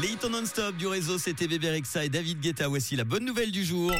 [0.00, 2.66] Les hits non-stop du réseau, c'était Bébé Rexa et David Guetta.
[2.66, 3.92] Voici la bonne nouvelle du jour.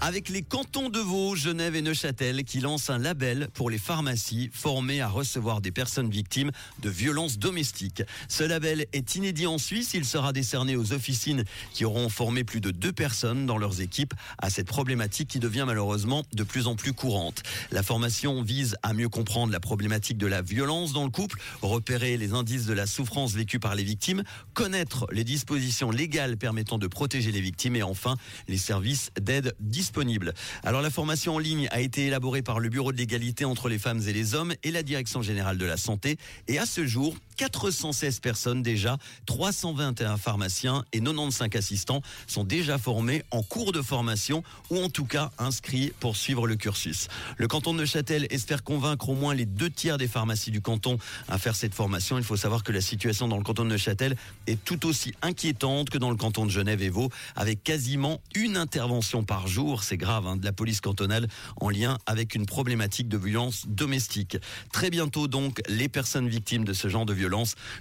[0.00, 4.50] Avec les cantons de Vaud, Genève et Neuchâtel qui lancent un label pour les pharmacies
[4.52, 6.50] formées à recevoir des personnes victimes
[6.82, 8.02] de violences domestiques.
[8.28, 9.94] Ce label est inédit en Suisse.
[9.94, 14.12] Il sera décerné aux officines qui auront formé plus de deux personnes dans leurs équipes
[14.38, 17.42] à cette problématique qui devient malheureusement de plus en plus courante.
[17.70, 22.18] La formation vise à mieux comprendre la problématique de la violence dans le couple, repérer
[22.18, 26.86] les indices de la souffrance vécue par les victimes, connaître les dispositions légales permettant de
[26.86, 28.16] protéger les victimes et enfin
[28.48, 30.34] les services d'aide disponibles.
[30.62, 33.78] Alors la formation en ligne a été élaborée par le Bureau de l'égalité entre les
[33.78, 36.16] femmes et les hommes et la Direction générale de la santé
[36.48, 43.24] et à ce jour, 416 personnes déjà, 321 pharmaciens et 95 assistants sont déjà formés
[43.30, 47.08] en cours de formation ou en tout cas inscrits pour suivre le cursus.
[47.36, 50.98] Le canton de Neuchâtel espère convaincre au moins les deux tiers des pharmacies du canton
[51.28, 52.18] à faire cette formation.
[52.18, 55.90] Il faut savoir que la situation dans le canton de Neuchâtel est tout aussi inquiétante
[55.90, 59.96] que dans le canton de Genève et Vaud, avec quasiment une intervention par jour, c'est
[59.96, 61.28] grave, hein, de la police cantonale
[61.60, 64.36] en lien avec une problématique de violence domestique.
[64.72, 67.23] Très bientôt donc, les personnes victimes de ce genre de violence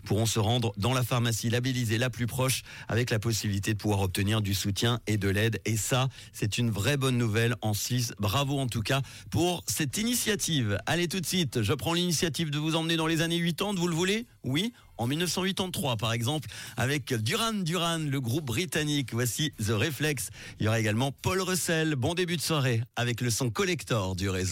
[0.05, 4.02] pourront se rendre dans la pharmacie labellisée la plus proche avec la possibilité de pouvoir
[4.02, 5.59] obtenir du soutien et de l'aide.
[5.66, 8.14] Et ça, c'est une vraie bonne nouvelle en Suisse.
[8.19, 10.77] Bravo en tout cas pour cette initiative.
[10.86, 13.88] Allez tout de suite, je prends l'initiative de vous emmener dans les années 80, vous
[13.88, 14.25] le voulez?
[14.44, 19.09] Oui en 1983 par exemple avec Duran Duran, le groupe britannique.
[19.14, 20.30] Voici The Reflex.
[20.59, 21.95] Il y aura également Paul Russell.
[21.95, 24.52] Bon début de soirée avec le son collector du réseau.